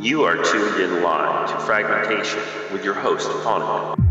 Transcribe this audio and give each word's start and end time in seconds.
You 0.00 0.22
are 0.22 0.36
tuned 0.36 0.80
in 0.80 1.02
live 1.02 1.50
to 1.50 1.56
Fragmentation 1.66 2.40
with 2.72 2.84
your 2.84 2.94
host, 2.94 3.26
Fonik. 3.42 4.07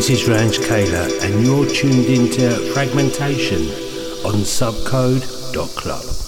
This 0.00 0.22
is 0.22 0.28
Ranj 0.30 0.66
Kaler, 0.66 1.10
and 1.20 1.44
you're 1.44 1.66
tuned 1.66 2.06
into 2.06 2.48
Fragmentation 2.72 3.66
on 4.24 4.36
subcode.club. 4.36 6.19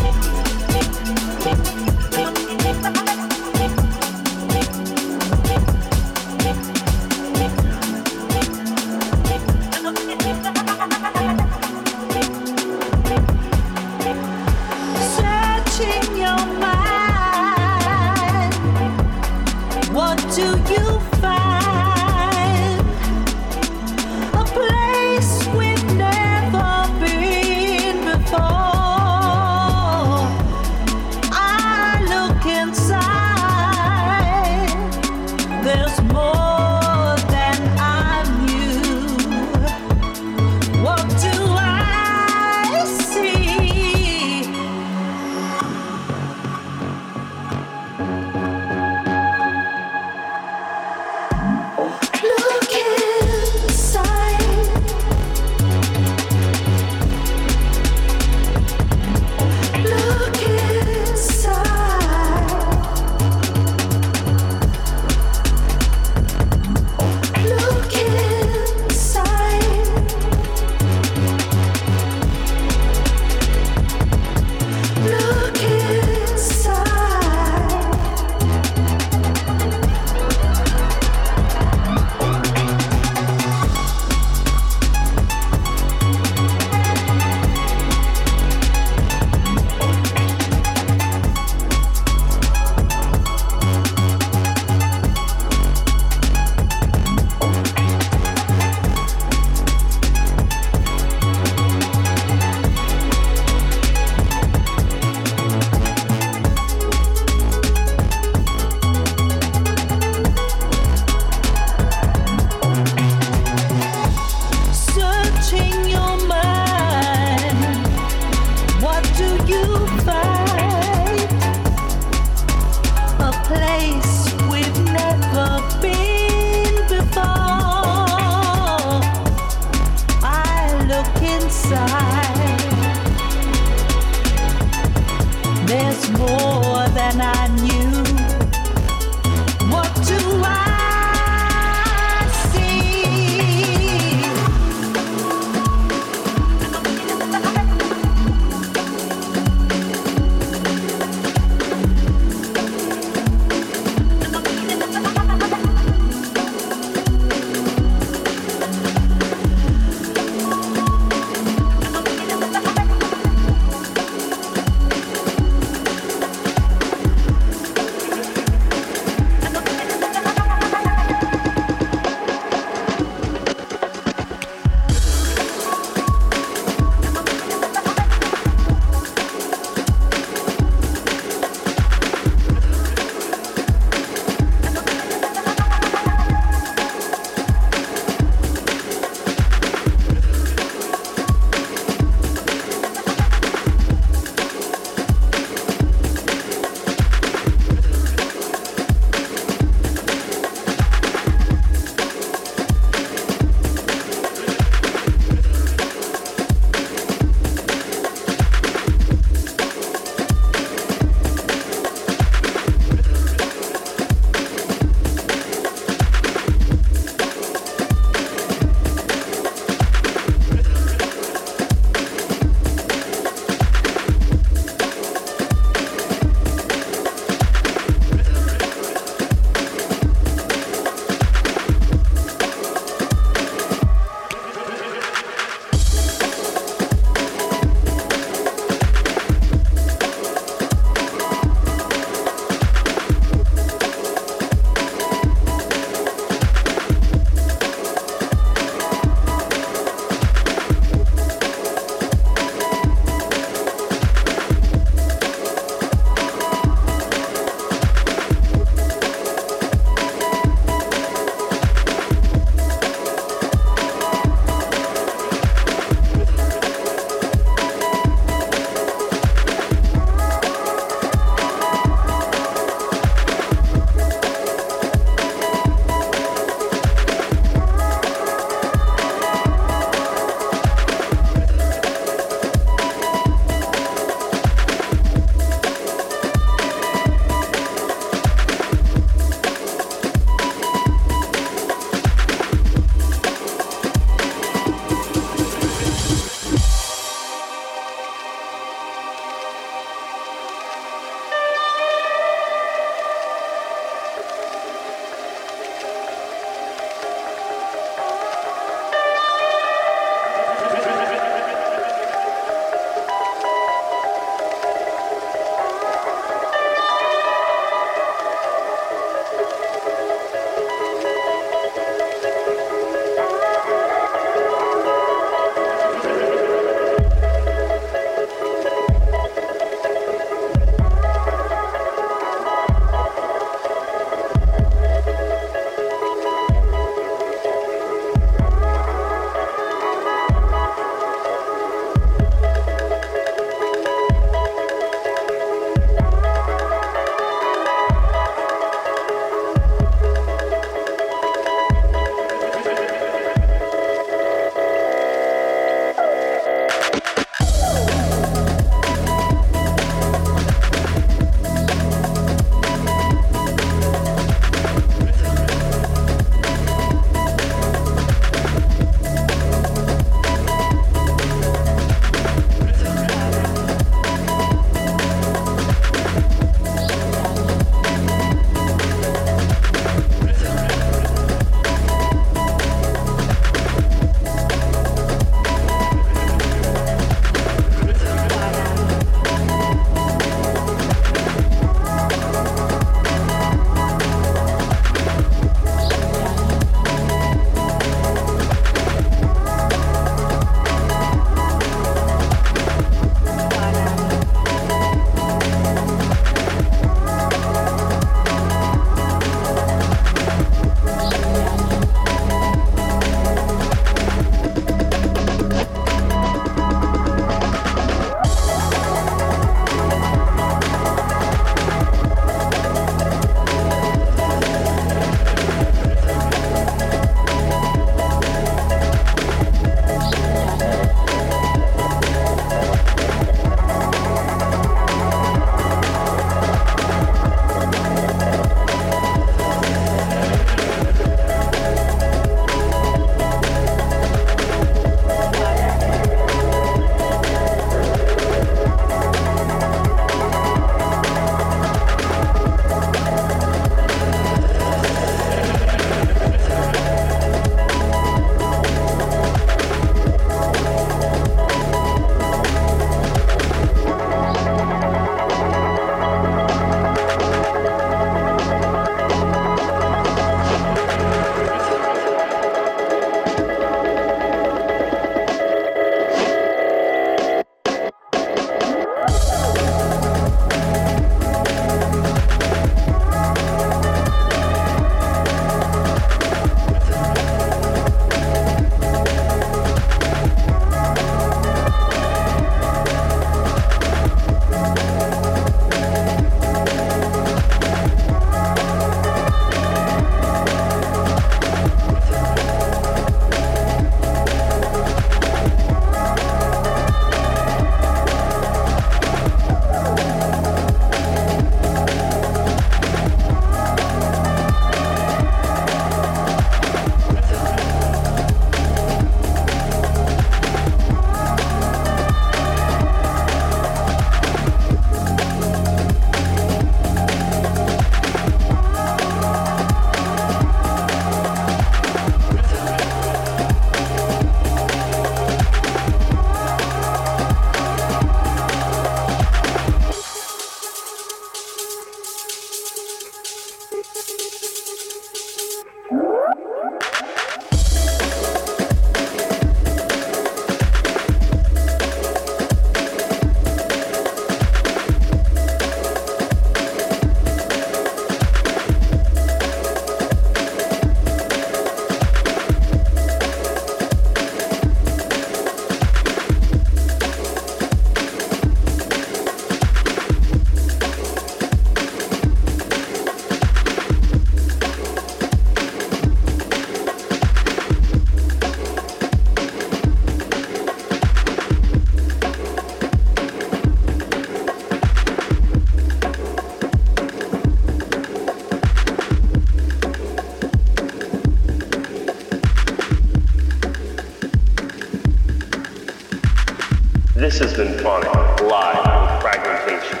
This 597.38 597.52
has 597.52 597.68
been 597.68 597.78
Fonik 597.78 598.50
live 598.50 598.82
with 598.84 599.22
Fragmentation. 599.22 600.00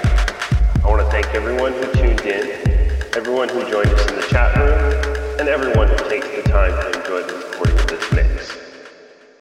I 0.84 0.88
want 0.88 1.02
to 1.02 1.08
thank 1.08 1.26
everyone 1.36 1.72
who 1.72 1.92
tuned 1.92 2.22
in, 2.22 2.50
everyone 3.16 3.48
who 3.48 3.60
joined 3.70 3.90
us 3.90 4.10
in 4.10 4.16
the 4.16 4.26
chat 4.28 4.56
room, 4.56 5.38
and 5.38 5.48
everyone 5.48 5.86
who 5.86 5.96
takes 6.08 6.26
the 6.26 6.42
time 6.42 6.87